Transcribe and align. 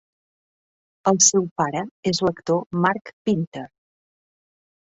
El 1.11 1.19
seu 1.25 1.45
pare 1.63 1.83
és 2.13 2.23
l'actor 2.29 2.65
Mark 2.87 3.15
Pinter. 3.29 3.67